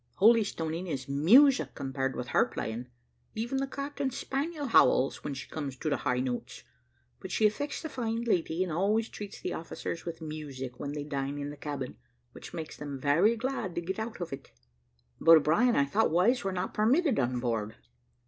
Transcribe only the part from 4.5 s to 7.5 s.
howls when she comes to the high notes; but she